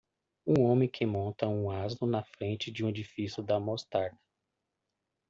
[0.47, 4.17] Um homem que monta um asno na frente de um edifício da mostarda.